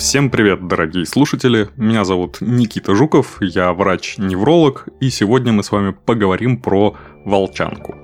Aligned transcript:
Всем 0.00 0.30
привет, 0.30 0.66
дорогие 0.66 1.04
слушатели! 1.04 1.68
Меня 1.76 2.04
зовут 2.04 2.38
Никита 2.40 2.94
Жуков, 2.94 3.36
я 3.42 3.74
врач-невролог, 3.74 4.88
и 4.98 5.10
сегодня 5.10 5.52
мы 5.52 5.62
с 5.62 5.70
вами 5.70 5.90
поговорим 5.90 6.56
про 6.56 6.96
волчанку. 7.26 7.94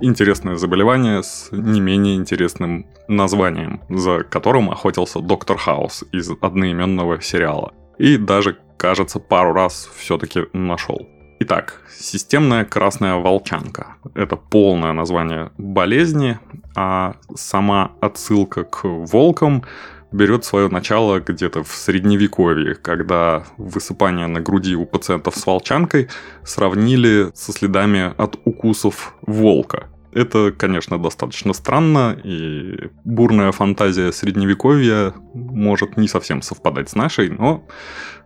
Интересное 0.00 0.54
заболевание 0.54 1.24
с 1.24 1.48
не 1.50 1.80
менее 1.80 2.14
интересным 2.14 2.86
названием, 3.08 3.80
за 3.88 4.22
которым 4.22 4.70
охотился 4.70 5.18
Доктор 5.18 5.58
Хаус 5.58 6.04
из 6.12 6.30
одноименного 6.40 7.20
сериала. 7.20 7.74
И 7.98 8.16
даже, 8.16 8.56
кажется, 8.76 9.18
пару 9.18 9.52
раз 9.54 9.90
все-таки 9.96 10.44
нашел. 10.52 11.00
Итак, 11.46 11.82
системная 11.90 12.64
красная 12.64 13.16
волчанка. 13.16 13.96
Это 14.14 14.34
полное 14.36 14.94
название 14.94 15.50
болезни, 15.58 16.38
а 16.74 17.16
сама 17.34 17.92
отсылка 18.00 18.64
к 18.64 18.84
волкам 18.84 19.62
берет 20.10 20.46
свое 20.46 20.68
начало 20.68 21.20
где-то 21.20 21.62
в 21.62 21.68
средневековье, 21.68 22.74
когда 22.74 23.44
высыпание 23.58 24.26
на 24.26 24.40
груди 24.40 24.74
у 24.74 24.86
пациентов 24.86 25.36
с 25.36 25.44
волчанкой 25.44 26.08
сравнили 26.44 27.30
со 27.34 27.52
следами 27.52 28.14
от 28.16 28.38
укусов 28.46 29.14
волка. 29.20 29.90
Это, 30.12 30.50
конечно, 30.50 30.98
достаточно 30.98 31.52
странно, 31.52 32.16
и 32.24 32.88
бурная 33.04 33.52
фантазия 33.52 34.12
средневековья 34.12 35.12
может 35.34 35.98
не 35.98 36.08
совсем 36.08 36.40
совпадать 36.40 36.88
с 36.88 36.94
нашей, 36.94 37.28
но 37.28 37.66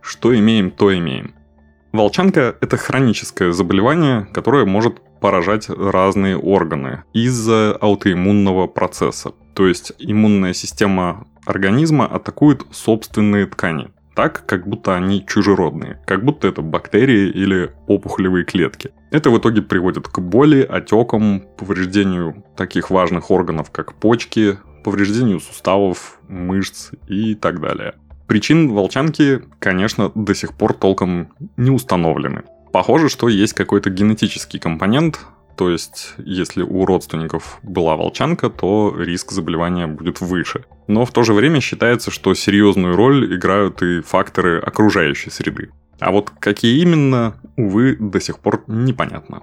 что 0.01 0.33
имеем, 0.33 0.71
то 0.71 0.97
имеем. 0.97 1.33
Волчанка– 1.91 2.55
это 2.61 2.77
хроническое 2.77 3.51
заболевание, 3.51 4.27
которое 4.31 4.65
может 4.65 5.01
поражать 5.19 5.69
разные 5.69 6.37
органы 6.37 7.03
из-за 7.13 7.75
аутоиммунного 7.81 8.67
процесса. 8.67 9.31
То 9.55 9.67
есть 9.67 9.93
иммунная 9.97 10.53
система 10.53 11.27
организма 11.45 12.05
атакует 12.05 12.61
собственные 12.71 13.47
ткани, 13.47 13.89
так, 14.15 14.45
как 14.45 14.67
будто 14.67 14.95
они 14.95 15.25
чужеродные, 15.25 15.99
как 16.05 16.23
будто 16.23 16.47
это 16.47 16.61
бактерии 16.61 17.29
или 17.29 17.71
опухолевые 17.87 18.45
клетки. 18.45 18.91
Это 19.11 19.31
в 19.31 19.39
итоге 19.39 19.63
приводит 19.63 20.07
к 20.07 20.19
боли, 20.19 20.61
отекам, 20.61 21.43
повреждению 21.57 22.43
таких 22.55 22.91
важных 22.91 23.31
органов, 23.31 23.71
как 23.71 23.95
почки, 23.95 24.59
повреждению 24.83 25.39
суставов, 25.39 26.19
мышц 26.27 26.91
и 27.07 27.33
так 27.33 27.59
далее. 27.59 27.95
Причин 28.29 28.71
волчанки, 28.71 29.41
конечно, 29.57 30.11
до 30.13 30.35
сих 30.35 30.53
пор 30.53 30.73
толком 30.73 31.29
не 31.57 31.71
установлены. 31.71 32.43
Похоже, 32.71 33.09
что 33.09 33.27
есть 33.27 33.53
какой-то 33.53 33.89
генетический 33.89 34.59
компонент, 34.59 35.19
то 35.57 35.71
есть, 35.71 36.13
если 36.19 36.61
у 36.61 36.85
родственников 36.85 37.57
была 37.63 37.95
волчанка, 37.95 38.51
то 38.51 38.93
риск 38.95 39.31
заболевания 39.31 39.87
будет 39.87 40.21
выше. 40.21 40.65
Но 40.87 41.05
в 41.05 41.11
то 41.11 41.23
же 41.23 41.33
время 41.33 41.59
считается, 41.59 42.11
что 42.11 42.35
серьезную 42.35 42.95
роль 42.95 43.35
играют 43.35 43.81
и 43.81 44.01
факторы 44.01 44.59
окружающей 44.59 45.31
среды. 45.31 45.71
А 45.99 46.11
вот 46.11 46.29
какие 46.29 46.79
именно, 46.83 47.33
увы, 47.57 47.97
до 47.99 48.21
сих 48.21 48.37
пор 48.37 48.63
непонятно. 48.67 49.41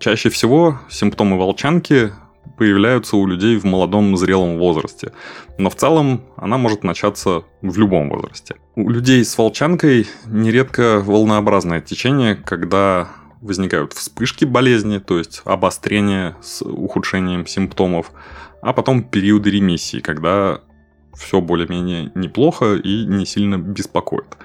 Чаще 0.00 0.30
всего 0.30 0.80
симптомы 0.88 1.36
волчанки 1.38 2.12
появляются 2.56 3.16
у 3.16 3.26
людей 3.26 3.56
в 3.56 3.64
молодом 3.64 4.16
зрелом 4.16 4.58
возрасте. 4.58 5.12
Но 5.58 5.70
в 5.70 5.74
целом 5.74 6.22
она 6.36 6.58
может 6.58 6.84
начаться 6.84 7.44
в 7.62 7.78
любом 7.78 8.10
возрасте. 8.10 8.56
У 8.76 8.88
людей 8.88 9.24
с 9.24 9.36
волчанкой 9.36 10.06
нередко 10.26 11.00
волнообразное 11.00 11.80
течение, 11.80 12.34
когда 12.34 13.08
возникают 13.40 13.92
вспышки 13.92 14.44
болезни, 14.44 14.98
то 14.98 15.18
есть 15.18 15.42
обострение 15.44 16.34
с 16.42 16.62
ухудшением 16.64 17.46
симптомов, 17.46 18.10
а 18.62 18.72
потом 18.72 19.02
периоды 19.02 19.50
ремиссии, 19.50 20.00
когда 20.00 20.60
все 21.14 21.40
более-менее 21.40 22.10
неплохо 22.14 22.76
и 22.76 23.04
не 23.04 23.26
сильно 23.26 23.58
беспокоит. 23.58 24.36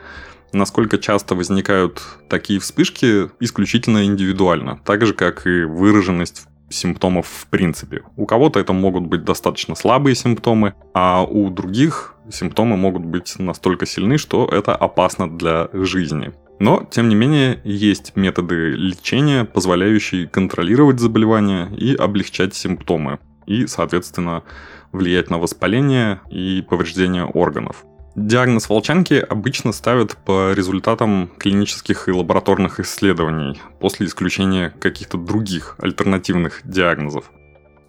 Насколько 0.52 0.97
часто 0.97 1.35
возникают 1.35 2.02
такие 2.28 2.59
вспышки, 2.59 3.29
исключительно 3.40 4.06
индивидуально, 4.06 4.79
так 4.84 5.06
же 5.06 5.13
как 5.13 5.46
и 5.46 5.63
выраженность 5.63 6.48
симптомов 6.69 7.28
в 7.28 7.47
принципе. 7.47 8.03
У 8.16 8.25
кого-то 8.25 8.59
это 8.59 8.74
могут 8.74 9.03
быть 9.07 9.24
достаточно 9.24 9.75
слабые 9.75 10.16
симптомы, 10.16 10.74
а 10.94 11.24
у 11.24 11.50
других 11.50 12.16
симптомы 12.31 12.78
могут 12.78 13.06
быть 13.06 13.38
настолько 13.40 13.85
сильны, 13.85 14.18
что 14.18 14.47
это 14.47 14.75
опасно 14.75 15.29
для 15.29 15.69
жизни. 15.74 16.31
Но, 16.59 16.85
тем 16.91 17.08
не 17.08 17.16
менее, 17.16 17.62
есть 17.63 18.16
методы 18.16 18.72
лечения, 18.72 19.46
позволяющие 19.46 20.28
контролировать 20.28 21.00
заболевание 21.00 21.69
и 21.75 21.96
облегчать 21.96 22.53
симптомы, 22.53 23.19
и, 23.46 23.66
соответственно, 23.66 24.44
влиять 24.91 25.29
на 25.29 25.38
воспаление 25.38 26.19
и 26.29 26.62
повреждение 26.68 27.24
органов. 27.24 27.85
Диагноз 28.16 28.70
волчанки 28.70 29.14
обычно 29.14 29.72
ставят 29.72 30.18
по 30.18 30.52
результатам 30.53 31.30
клинических 31.38 32.09
и 32.09 32.12
лабораторных 32.12 32.80
исследований, 32.80 33.62
после 33.80 34.08
исключения 34.08 34.72
каких-то 34.72 35.18
других 35.18 35.75
альтернативных 35.80 36.62
диагнозов. 36.64 37.31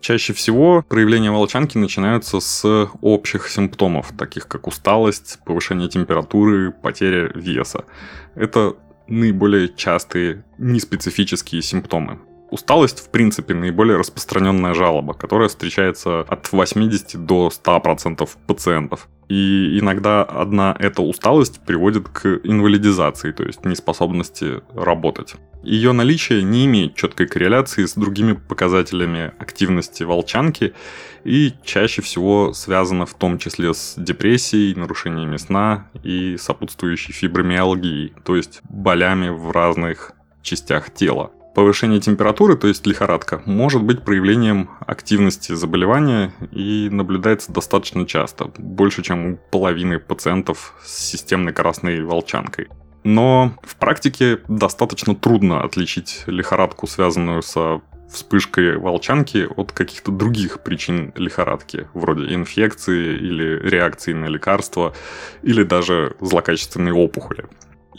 Чаще 0.00 0.32
всего 0.32 0.82
проявления 0.88 1.30
волчанки 1.30 1.76
начинаются 1.76 2.40
с 2.40 2.88
общих 3.02 3.48
симптомов, 3.48 4.12
таких 4.16 4.46
как 4.48 4.66
усталость, 4.66 5.38
повышение 5.44 5.88
температуры, 5.88 6.72
потеря 6.72 7.30
веса. 7.34 7.84
Это 8.34 8.76
наиболее 9.08 9.68
частые 9.68 10.44
неспецифические 10.58 11.60
симптомы. 11.60 12.18
Усталость, 12.50 12.98
в 12.98 13.10
принципе, 13.10 13.54
наиболее 13.54 13.96
распространенная 13.96 14.74
жалоба, 14.74 15.14
которая 15.14 15.48
встречается 15.48 16.20
от 16.20 16.50
80 16.50 17.24
до 17.24 17.48
100% 17.48 18.28
пациентов. 18.46 19.08
И 19.28 19.78
иногда 19.78 20.24
одна 20.24 20.76
эта 20.80 21.02
усталость 21.02 21.60
приводит 21.64 22.08
к 22.08 22.40
инвалидизации, 22.42 23.30
то 23.30 23.44
есть 23.44 23.64
неспособности 23.64 24.60
работать. 24.74 25.36
Ее 25.62 25.92
наличие 25.92 26.42
не 26.42 26.66
имеет 26.66 26.96
четкой 26.96 27.28
корреляции 27.28 27.84
с 27.84 27.94
другими 27.94 28.32
показателями 28.32 29.32
активности 29.38 30.02
волчанки 30.02 30.72
и 31.22 31.52
чаще 31.62 32.02
всего 32.02 32.52
связано 32.52 33.06
в 33.06 33.14
том 33.14 33.38
числе 33.38 33.72
с 33.72 33.94
депрессией, 33.96 34.74
нарушениями 34.74 35.36
сна 35.36 35.88
и 36.02 36.36
сопутствующей 36.36 37.12
фибромиалгией, 37.12 38.14
то 38.24 38.34
есть 38.34 38.60
болями 38.68 39.28
в 39.28 39.52
разных 39.52 40.12
частях 40.42 40.92
тела. 40.92 41.30
Повышение 41.54 42.00
температуры, 42.00 42.56
то 42.56 42.68
есть 42.68 42.86
лихорадка, 42.86 43.42
может 43.44 43.82
быть 43.82 44.04
проявлением 44.04 44.70
активности 44.80 45.52
заболевания 45.52 46.32
и 46.52 46.88
наблюдается 46.90 47.52
достаточно 47.52 48.06
часто, 48.06 48.52
больше, 48.56 49.02
чем 49.02 49.26
у 49.26 49.36
половины 49.50 49.98
пациентов 49.98 50.74
с 50.84 50.96
системной 50.96 51.52
красной 51.52 52.02
волчанкой. 52.02 52.68
Но 53.02 53.54
в 53.62 53.76
практике 53.76 54.40
достаточно 54.46 55.14
трудно 55.16 55.64
отличить 55.64 56.22
лихорадку, 56.26 56.86
связанную 56.86 57.42
со 57.42 57.80
вспышкой 58.10 58.76
волчанки, 58.76 59.48
от 59.56 59.72
каких-то 59.72 60.10
других 60.12 60.62
причин 60.62 61.12
лихорадки, 61.16 61.88
вроде 61.94 62.34
инфекции 62.34 63.16
или 63.16 63.68
реакции 63.68 64.12
на 64.12 64.26
лекарства, 64.26 64.94
или 65.42 65.62
даже 65.62 66.16
злокачественной 66.20 66.92
опухоли. 66.92 67.46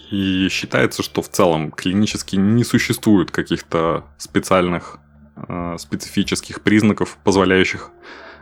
И 0.10 0.48
считается, 0.50 1.04
что 1.04 1.22
в 1.22 1.30
целом 1.30 1.72
клинически 1.72 2.36
не 2.36 2.64
существует 2.64 3.32
каких-то 3.32 4.06
специальных 4.18 5.00
э, 5.36 5.76
специфических 5.78 6.62
признаков, 6.62 7.18
позволяющих 7.24 7.92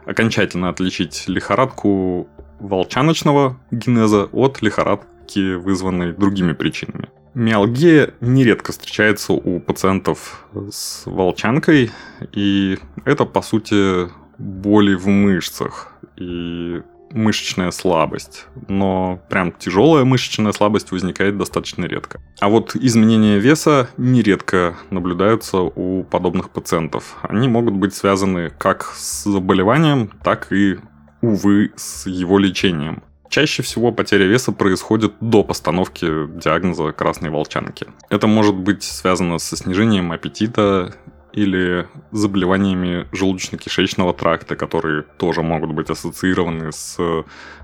окончательно 0.06 0.70
отличить 0.70 1.26
лихорадку 1.28 2.28
волчаночного 2.60 3.60
генеза 3.72 4.26
от 4.32 4.62
лихорадки, 4.62 5.56
вызванной 5.56 6.14
другими 6.14 6.54
причинами. 6.54 7.10
Миалгия 7.36 8.14
нередко 8.22 8.72
встречается 8.72 9.34
у 9.34 9.60
пациентов 9.60 10.48
с 10.72 11.04
волчанкой, 11.06 11.92
и 12.34 12.80
это, 13.06 13.26
по 13.26 13.42
сути, 13.42 14.10
боли 14.40 14.96
в 14.96 15.08
мышцах. 15.08 15.94
И 16.18 16.82
мышечная 17.12 17.72
слабость, 17.72 18.46
но 18.68 19.20
прям 19.30 19.52
тяжелая 19.52 20.06
мышечная 20.06 20.52
слабость 20.52 20.92
возникает 20.92 21.38
достаточно 21.38 21.86
редко. 21.86 22.22
А 22.40 22.50
вот 22.50 22.76
изменения 22.76 23.40
веса 23.40 23.90
нередко 23.98 24.78
наблюдаются 24.90 25.60
у 25.60 26.04
подобных 26.04 26.50
пациентов. 26.50 27.18
Они 27.22 27.48
могут 27.48 27.74
быть 27.74 27.94
связаны 27.94 28.52
как 28.58 28.94
с 28.96 29.24
заболеванием, 29.24 30.12
так 30.24 30.52
и, 30.52 30.78
увы, 31.22 31.72
с 31.76 32.06
его 32.08 32.38
лечением. 32.38 33.04
Чаще 33.30 33.62
всего 33.62 33.92
потеря 33.92 34.26
веса 34.26 34.52
происходит 34.52 35.14
до 35.22 35.44
постановки 35.44 36.06
диагноза 36.06 36.92
красной 36.92 37.30
волчанки. 37.30 37.86
Это 38.10 38.26
может 38.26 38.56
быть 38.56 38.82
связано 38.82 39.38
со 39.38 39.56
снижением 39.56 40.12
аппетита 40.12 40.96
или 41.34 41.88
заболеваниями 42.12 43.08
желудочно-кишечного 43.12 44.14
тракта, 44.18 44.56
которые 44.56 45.04
тоже 45.18 45.42
могут 45.42 45.72
быть 45.72 45.90
ассоциированы 45.90 46.72
с 46.72 46.98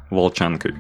волчанкой. 0.10 0.74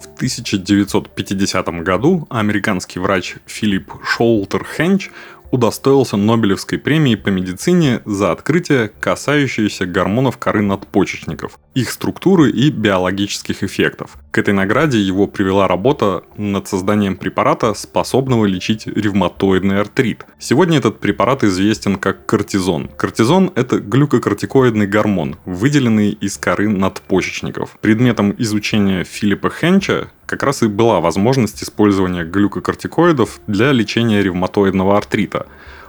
В 0.00 0.22
1950 0.22 1.68
году 1.82 2.26
американский 2.30 3.00
врач 3.00 3.36
Филипп 3.46 3.92
Шолтер 4.04 4.64
Хенч 4.64 5.10
удостоился 5.50 6.16
Нобелевской 6.16 6.78
премии 6.78 7.14
по 7.14 7.28
медицине 7.28 8.00
за 8.04 8.32
открытие, 8.32 8.88
касающееся 8.88 9.86
гормонов 9.86 10.38
коры 10.38 10.62
надпочечников, 10.62 11.58
их 11.74 11.90
структуры 11.90 12.50
и 12.50 12.70
биологических 12.70 13.62
эффектов. 13.62 14.16
К 14.30 14.38
этой 14.38 14.54
награде 14.54 15.00
его 15.00 15.26
привела 15.26 15.66
работа 15.68 16.22
над 16.36 16.68
созданием 16.68 17.16
препарата, 17.16 17.74
способного 17.74 18.46
лечить 18.46 18.86
ревматоидный 18.86 19.80
артрит. 19.80 20.24
Сегодня 20.38 20.78
этот 20.78 21.00
препарат 21.00 21.44
известен 21.44 21.96
как 21.96 22.26
кортизон. 22.26 22.88
Кортизон– 22.88 23.50
это 23.54 23.78
глюкокортикоидный 23.78 24.86
гормон, 24.86 25.36
выделенный 25.44 26.10
из 26.10 26.38
коры 26.38 26.68
надпочечников. 26.68 27.76
Предметом 27.80 28.34
изучения 28.38 29.04
Филиппа 29.04 29.50
Хенча 29.50 30.10
как 30.30 30.44
раз 30.44 30.62
и 30.62 30.68
была 30.68 31.00
возможность 31.00 31.60
использования 31.64 32.22
глюкокортикоидов 32.22 33.40
для 33.48 33.72
лечения 33.72 34.22
ревматоидного 34.22 34.96
артрита. 34.96 35.46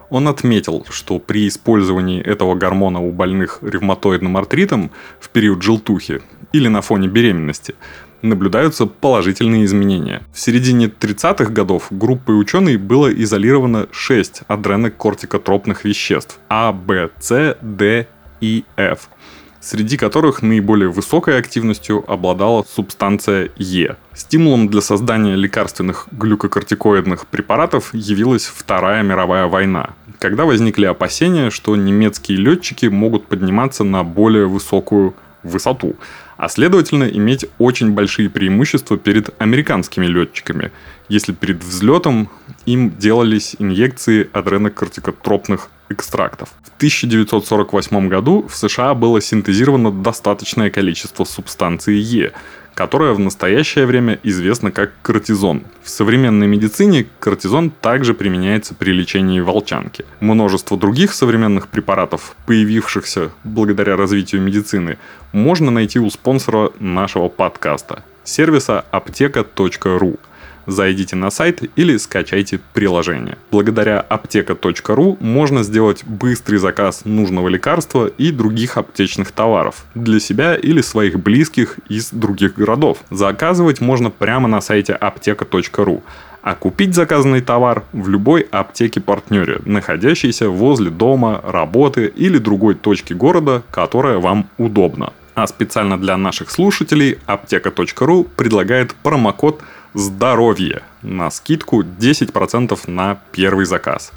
Он 0.09 0.27
отметил, 0.27 0.83
что 0.89 1.19
при 1.19 1.47
использовании 1.47 2.19
этого 2.19 2.55
гормона 2.55 2.99
у 2.99 3.11
больных 3.11 3.59
ревматоидным 3.61 4.35
артритом 4.35 4.89
в 5.19 5.29
период 5.29 5.61
желтухи 5.61 6.21
или 6.53 6.67
на 6.67 6.81
фоне 6.81 7.07
беременности 7.07 7.75
наблюдаются 8.23 8.87
положительные 8.87 9.63
изменения. 9.65 10.23
В 10.33 10.39
середине 10.39 10.87
30-х 10.87 11.51
годов 11.51 11.87
группой 11.91 12.39
ученых 12.39 12.79
было 12.79 13.13
изолировано 13.13 13.87
6 13.91 14.41
адренокортикотропных 14.47 15.85
веществ 15.85 16.39
А, 16.49 16.71
В, 16.71 17.11
С, 17.19 17.57
Д 17.61 18.07
и 18.41 18.65
F– 18.75 19.07
среди 19.61 19.95
которых 19.95 20.41
наиболее 20.41 20.89
высокой 20.89 21.37
активностью 21.37 22.03
обладала 22.11 22.65
субстанция 22.67 23.49
Е. 23.57 23.95
Стимулом 24.13 24.67
для 24.67 24.81
создания 24.81 25.35
лекарственных 25.35 26.07
глюкокортикоидных 26.11 27.27
препаратов 27.27 27.93
явилась 27.93 28.45
Вторая 28.45 29.03
мировая 29.03 29.45
война, 29.45 29.91
когда 30.19 30.45
возникли 30.45 30.85
опасения, 30.85 31.51
что 31.51 31.75
немецкие 31.75 32.37
летчики 32.39 32.87
могут 32.87 33.27
подниматься 33.27 33.83
на 33.83 34.03
более 34.03 34.47
высокую 34.47 35.15
высоту, 35.43 35.95
а 36.37 36.49
следовательно 36.49 37.03
иметь 37.03 37.45
очень 37.57 37.91
большие 37.91 38.29
преимущества 38.29 38.97
перед 38.97 39.29
американскими 39.39 40.07
летчиками, 40.07 40.71
если 41.07 41.33
перед 41.33 41.63
взлетом 41.63 42.29
им 42.65 42.95
делались 42.97 43.55
инъекции 43.59 44.29
адренокортикотропных 44.33 45.69
экстрактов. 45.91 46.49
В 46.63 46.75
1948 46.77 48.07
году 48.07 48.47
в 48.47 48.55
США 48.55 48.93
было 48.93 49.21
синтезировано 49.21 49.91
достаточное 49.91 50.69
количество 50.69 51.23
субстанции 51.23 51.95
Е, 51.95 52.31
которая 52.73 53.13
в 53.13 53.19
настоящее 53.19 53.85
время 53.85 54.19
известна 54.23 54.71
как 54.71 54.91
кортизон. 55.01 55.63
В 55.83 55.89
современной 55.89 56.47
медицине 56.47 57.05
кортизон 57.19 57.69
также 57.69 58.13
применяется 58.13 58.73
при 58.73 58.91
лечении 58.91 59.39
волчанки. 59.39 60.05
Множество 60.19 60.77
других 60.77 61.13
современных 61.13 61.67
препаратов, 61.67 62.35
появившихся 62.45 63.31
благодаря 63.43 63.97
развитию 63.97 64.41
медицины, 64.41 64.97
можно 65.31 65.71
найти 65.71 65.99
у 65.99 66.09
спонсора 66.09 66.71
нашего 66.79 67.29
подкаста– 67.29 68.03
сервиса 68.23 68.85
аптека.ру– 68.91 70.17
зайдите 70.67 71.15
на 71.15 71.29
сайт 71.29 71.61
или 71.75 71.97
скачайте 71.97 72.59
приложение. 72.73 73.37
Благодаря 73.51 73.99
аптека.ру 73.99 75.17
можно 75.19 75.63
сделать 75.63 76.03
быстрый 76.05 76.57
заказ 76.57 77.05
нужного 77.05 77.47
лекарства 77.47 78.07
и 78.07 78.31
других 78.31 78.77
аптечных 78.77 79.31
товаров 79.31 79.85
для 79.95 80.19
себя 80.19 80.55
или 80.55 80.81
своих 80.81 81.19
близких 81.19 81.79
из 81.89 82.11
других 82.11 82.55
городов. 82.55 82.99
Заказывать 83.09 83.81
можно 83.81 84.09
прямо 84.09 84.47
на 84.47 84.61
сайте 84.61 84.93
аптека.ру 84.93 86.03
а 86.41 86.55
купить 86.55 86.95
заказанный 86.95 87.41
товар 87.41 87.83
в 87.93 88.09
любой 88.09 88.47
аптеке-партнере, 88.49 89.59
находящейся 89.65 90.49
возле 90.49 90.89
дома, 90.89 91.41
работы 91.43 92.07
или 92.07 92.37
другой 92.37 92.75
точки 92.75 93.13
города, 93.13 93.63
которая 93.71 94.17
вам 94.17 94.47
удобна. 94.57 95.13
А 95.33 95.47
специально 95.47 95.99
для 95.99 96.17
наших 96.17 96.51
слушателей 96.51 97.17
аптека.ру 97.25 98.25
предлагает 98.35 98.93
промокод 98.95 99.61
здоровье 99.93 100.83
на 101.01 101.29
скидку 101.29 101.81
10% 101.83 102.79
на 102.89 103.21
первый 103.31 103.65
заказ. 103.65 104.11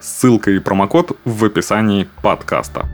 Ссылка 0.00 0.50
и 0.50 0.58
промокод 0.58 1.16
в 1.24 1.44
описании 1.44 2.08
подкаста. 2.22 2.88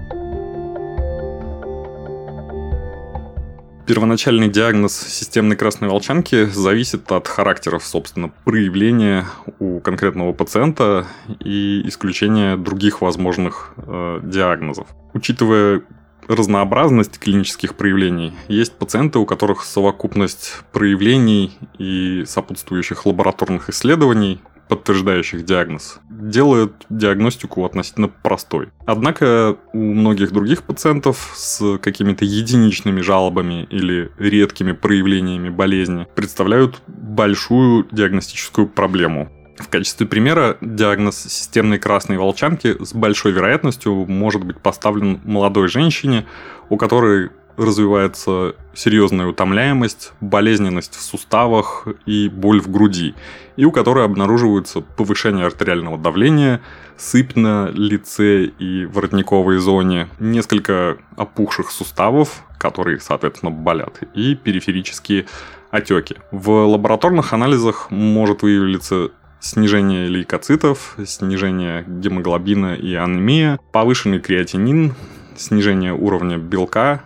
Первоначальный 3.87 4.49
диагноз 4.49 4.97
системной 4.97 5.57
красной 5.57 5.89
волчанки 5.89 6.45
зависит 6.45 7.11
от 7.11 7.27
характеров, 7.27 7.85
собственно, 7.85 8.31
проявления 8.45 9.27
у 9.59 9.81
конкретного 9.81 10.33
пациента 10.33 11.09
и 11.41 11.83
исключения 11.89 12.57
других 12.57 13.01
возможных 13.01 13.73
э, 13.79 14.21
диагнозов. 14.23 14.87
Учитывая 15.13 15.83
разнообразность 16.29 17.19
клинических 17.19 17.75
проявлений. 17.75 18.33
Есть 18.49 18.73
пациенты, 18.75 19.19
у 19.19 19.27
которых 19.27 19.65
совокупность 19.65 20.63
проявлений 20.73 21.53
и 21.79 22.25
сопутствующих 22.27 23.07
лабораторных 23.07 23.69
исследований 23.71 24.41
подтверждающих 24.71 25.45
диагноз, 25.45 25.99
делают 26.09 26.87
диагностику 26.89 27.65
относительно 27.65 28.07
простой. 28.07 28.69
Однако 28.87 29.57
у 29.73 29.79
многих 29.79 30.31
других 30.31 30.63
пациентов 30.63 31.33
с 31.35 31.77
какими-то 31.79 32.25
единичными 32.25 33.01
жалобами 33.01 33.67
или 33.69 34.13
редкими 34.17 34.71
проявлениями 34.71 35.49
болезни 35.49 36.07
представляют 36.15 36.81
большую 36.87 37.89
диагностическую 37.91 38.69
проблему. 38.69 39.29
В 39.61 39.69
качестве 39.69 40.07
примера 40.07 40.57
диагноз 40.61 41.17
системной 41.17 41.79
красной 41.79 42.17
волчанки 42.17 42.83
с 42.83 42.95
большой 42.95 43.33
вероятностью 43.33 44.07
может 44.07 44.43
быть 44.43 44.59
поставлен 44.59 45.21
молодой 45.25 45.69
женщине, 45.69 46.27
у 46.71 46.77
которой 46.77 47.31
развивается 47.57 48.55
серьезная 48.75 49.27
утомляемость, 49.27 50.13
болезненность 50.21 50.95
в 50.95 51.03
суставах 51.03 51.87
и 52.07 52.29
боль 52.29 52.61
в 52.61 52.71
груди, 52.71 53.15
и 53.57 53.65
у 53.67 53.71
которой 53.71 54.07
обнаруживается 54.07 54.81
повышение 54.81 55.45
артериального 55.45 55.99
давления, 55.99 56.63
сыпь 56.97 57.37
на 57.37 57.69
лице 57.69 58.45
и 58.45 58.87
воротниковой 58.87 59.59
зоне, 59.59 60.09
несколько 60.19 60.97
опухших 61.17 61.71
суставов, 61.71 62.45
которые, 62.59 62.99
соответственно, 62.99 63.51
болят, 63.51 64.01
и 64.15 64.35
периферические 64.35 65.27
отеки. 65.71 66.17
В 66.31 66.51
лабораторных 66.67 67.33
анализах 67.33 67.91
может 67.91 68.43
выявиться 68.43 69.11
снижение 69.41 70.07
лейкоцитов, 70.09 70.97
снижение 71.05 71.85
гемоглобина 71.87 72.75
и 72.75 72.95
анемия, 72.95 73.59
повышенный 73.73 74.21
креатинин, 74.21 74.95
снижение 75.37 75.93
уровня 75.93 76.39
белка 76.39 77.03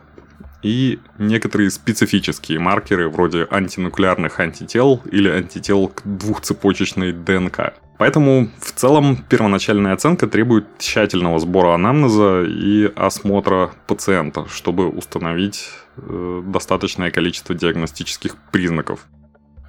и 0.62 0.99
некоторые 1.19 1.71
специфические 1.71 2.59
маркеры 2.59 3.09
вроде 3.09 3.47
антинуклеарных 3.50 4.41
антител 4.41 5.03
или 5.11 5.29
антител 5.29 5.88
к 5.88 6.03
двухцепочечной 6.05 7.12
ДНК. 7.12 7.75
Поэтому 7.99 8.50
в 8.59 8.73
целом 8.73 9.17
первоначальная 9.29 9.93
оценка 9.93 10.26
требует 10.26 10.67
тщательного 10.79 11.38
сбора 11.38 11.75
анамнеза 11.75 12.43
и 12.43 12.91
осмотра 12.97 13.71
пациента, 13.87 14.47
чтобы 14.49 14.88
установить 14.88 15.69
э, 15.97 16.43
достаточное 16.45 17.11
количество 17.11 17.55
диагностических 17.55 18.37
признаков. 18.50 19.07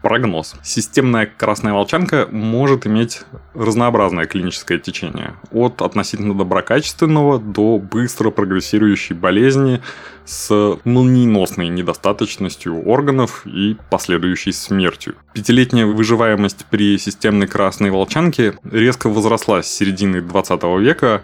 Прогноз. 0.06 0.54
Системная 0.62 1.26
красная 1.26 1.74
волчанка 1.74 2.28
может 2.30 2.86
иметь 2.86 3.22
разнообразное 3.56 4.28
клиническое 4.28 4.78
течение. 4.78 5.34
От 5.52 5.82
относительно 5.82 6.36
доброкачественного 6.36 7.40
до 7.40 7.80
быстро 7.80 8.30
прогрессирующей 8.30 9.16
болезни 9.16 9.82
с 10.24 10.78
молниеносной 10.84 11.70
недостаточностью 11.70 12.88
органов 12.88 13.48
и 13.48 13.78
последующей 13.90 14.52
смертью. 14.52 15.16
Пятилетняя 15.34 15.88
выживаемость 15.88 16.68
при 16.70 17.00
системной 17.00 17.48
красной 17.48 17.90
волчанке 17.90 18.54
резко 18.64 19.10
возросла 19.10 19.64
с 19.64 19.68
середины 19.68 20.22
20 20.22 20.64
века 20.82 21.24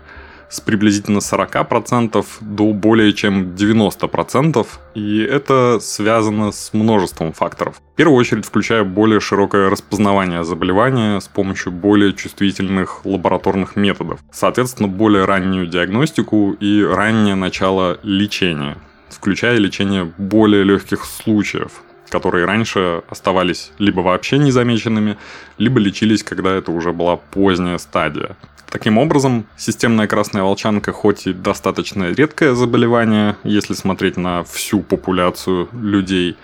с 0.51 0.60
приблизительно 0.60 1.20
40% 1.20 2.25
до 2.41 2.74
более 2.74 3.13
чем 3.13 3.55
90%, 3.55 4.67
и 4.93 5.20
это 5.22 5.79
связано 5.81 6.51
с 6.51 6.74
множеством 6.74 7.31
факторов. 7.31 7.81
В 7.93 7.96
первую 7.96 8.20
очередь 8.20 8.46
включая 8.46 8.84
более 8.84 9.20
широкое 9.20 9.70
распознавание 9.70 10.43
заболевания 10.43 11.20
с 11.20 11.27
помощью 11.27 11.72
более 11.72 12.13
чувствительных 12.13 13.05
лабораторных 13.05 13.75
методов, 13.75 14.20
соответственно, 14.31 14.89
более 14.89 15.25
раннюю 15.25 15.67
диагностику 15.67 16.51
и 16.60 16.84
раннее 16.84 17.36
начало 17.36 18.00
лечения, 18.03 18.77
включая 19.10 19.58
лечение 19.58 20.12
более 20.17 20.63
легких 20.63 21.05
случаев, 21.05 21.81
которые 22.11 22.45
раньше 22.45 23.01
оставались 23.09 23.71
либо 23.79 24.01
вообще 24.01 24.37
незамеченными, 24.37 25.17
либо 25.57 25.79
лечились, 25.79 26.23
когда 26.23 26.53
это 26.53 26.71
уже 26.71 26.91
была 26.91 27.15
поздняя 27.15 27.77
стадия. 27.77 28.35
Таким 28.69 28.97
образом, 28.97 29.45
системная 29.57 30.07
красная 30.07 30.43
волчанка 30.43 30.91
хоть 30.91 31.27
и 31.27 31.33
достаточно 31.33 32.11
редкое 32.11 32.53
заболевание, 32.53 33.35
если 33.43 33.73
смотреть 33.73 34.17
на 34.17 34.43
всю 34.43 34.81
популяцию 34.81 35.67
людей, 35.73 36.37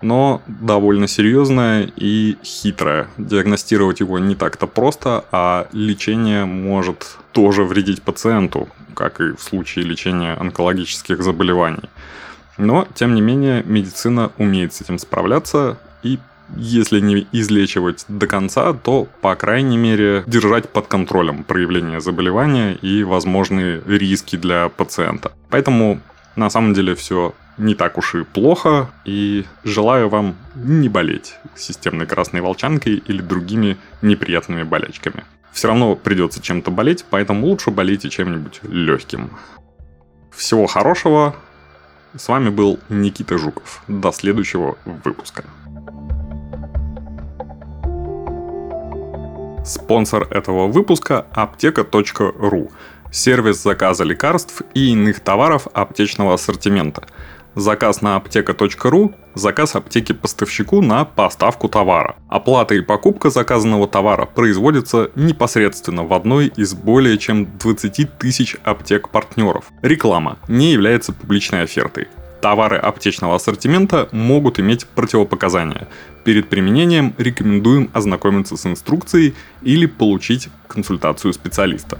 но 0.00 0.42
довольно 0.46 1.08
серьезное 1.08 1.90
и 1.96 2.36
хитрое. 2.44 3.08
Диагностировать 3.18 4.00
его 4.00 4.18
не 4.18 4.34
так-то 4.34 4.66
просто, 4.66 5.24
а 5.32 5.68
лечение 5.72 6.44
может 6.44 7.18
тоже 7.32 7.64
вредить 7.64 8.02
пациенту, 8.02 8.68
как 8.94 9.20
и 9.20 9.32
в 9.36 9.40
случае 9.40 9.84
лечения 9.84 10.34
онкологических 10.34 11.22
заболеваний. 11.22 11.88
Но, 12.58 12.86
тем 12.94 13.14
не 13.14 13.20
менее, 13.20 13.62
медицина 13.64 14.32
умеет 14.38 14.72
с 14.72 14.80
этим 14.80 14.98
справляться 14.98 15.78
и 16.02 16.18
если 16.56 17.00
не 17.00 17.26
излечивать 17.32 18.04
до 18.08 18.26
конца, 18.26 18.72
то, 18.74 19.08
по 19.20 19.34
крайней 19.36 19.78
мере, 19.78 20.22
держать 20.26 20.68
под 20.68 20.86
контролем 20.86 21.44
проявление 21.44 22.00
заболевания 22.00 22.74
и 22.74 23.04
возможные 23.04 23.82
риски 23.86 24.36
для 24.36 24.68
пациента. 24.68 25.32
Поэтому 25.48 26.00
на 26.36 26.50
самом 26.50 26.74
деле 26.74 26.94
все 26.94 27.34
не 27.58 27.74
так 27.74 27.98
уж 27.98 28.14
и 28.14 28.24
плохо, 28.24 28.90
и 29.04 29.44
желаю 29.64 30.08
вам 30.08 30.36
не 30.54 30.88
болеть 30.88 31.34
системной 31.54 32.06
красной 32.06 32.40
волчанкой 32.40 32.94
или 33.06 33.20
другими 33.20 33.76
неприятными 34.00 34.62
болячками. 34.62 35.24
Все 35.52 35.68
равно 35.68 35.94
придется 35.94 36.40
чем-то 36.40 36.70
болеть, 36.70 37.04
поэтому 37.08 37.46
лучше 37.46 37.70
болейте 37.70 38.08
чем-нибудь 38.08 38.60
легким. 38.62 39.30
Всего 40.30 40.66
хорошего. 40.66 41.36
С 42.14 42.28
вами 42.28 42.50
был 42.50 42.78
Никита 42.90 43.38
Жуков. 43.38 43.82
До 43.88 44.12
следующего 44.12 44.76
выпуска. 44.84 45.44
Спонсор 49.64 50.24
этого 50.30 50.66
выпуска– 50.66 51.26
аптека.ру– 51.32 52.70
сервис 53.10 53.62
заказа 53.62 54.04
лекарств 54.04 54.60
и 54.74 54.92
иных 54.92 55.20
товаров 55.20 55.68
аптечного 55.72 56.34
ассортимента. 56.34 57.06
Заказ 57.54 58.00
на 58.00 58.16
аптека.ру– 58.16 59.14
заказ 59.34 59.76
аптеки 59.76 60.12
поставщику 60.12 60.80
на 60.80 61.04
поставку 61.04 61.68
товара. 61.68 62.16
Оплата 62.28 62.74
и 62.74 62.80
покупка 62.80 63.28
заказанного 63.28 63.86
товара 63.86 64.24
производится 64.24 65.10
непосредственно 65.16 66.02
в 66.04 66.14
одной 66.14 66.46
из 66.56 66.72
более 66.72 67.18
чем 67.18 67.58
20 67.58 68.18
тысяч 68.18 68.56
аптек-партнеров. 68.64 69.66
Реклама 69.82 70.38
не 70.48 70.72
является 70.72 71.12
публичной 71.12 71.64
офертой. 71.64 72.08
Товары 72.40 72.78
аптечного 72.78 73.36
ассортимента 73.36 74.08
могут 74.12 74.58
иметь 74.58 74.86
противопоказания. 74.86 75.88
Перед 76.24 76.48
применением 76.48 77.14
рекомендуем 77.18 77.90
ознакомиться 77.92 78.56
с 78.56 78.64
инструкцией 78.64 79.34
или 79.60 79.84
получить 79.84 80.48
консультацию 80.68 81.34
специалиста. 81.34 81.98